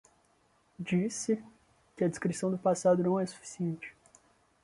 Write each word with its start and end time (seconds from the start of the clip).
Diz-se 0.79 1.39
que 1.95 2.03
a 2.03 2.07
descrição 2.07 2.49
do 2.49 2.57
passado 2.57 3.03
não 3.03 3.19
é 3.19 3.25
suficiente 3.27 3.95